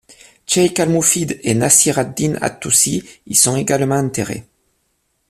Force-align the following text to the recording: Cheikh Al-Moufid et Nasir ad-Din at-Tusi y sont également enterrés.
Cheikh 0.47 0.79
Al-Moufid 0.79 1.37
et 1.43 1.53
Nasir 1.53 1.99
ad-Din 1.99 2.33
at-Tusi 2.41 3.03
y 3.27 3.35
sont 3.35 3.55
également 3.55 3.97
enterrés. 3.99 4.47